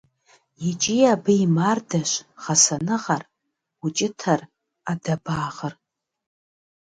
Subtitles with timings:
[0.69, 2.11] ИкӀи абы и мардэщ
[2.41, 3.23] гъэсэныгъэр,
[3.85, 4.41] укӀытэр,
[4.85, 5.73] Ӏэдэбагъыр.